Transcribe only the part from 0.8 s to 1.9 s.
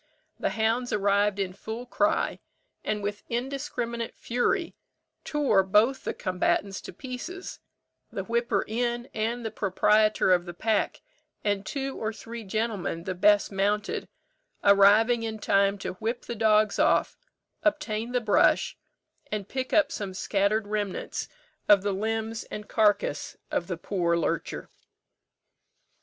arrived in full